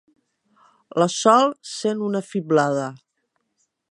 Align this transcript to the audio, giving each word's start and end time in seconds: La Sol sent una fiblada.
La 1.03 1.07
Sol 1.15 1.53
sent 1.73 2.03
una 2.09 2.23
fiblada. 2.31 2.91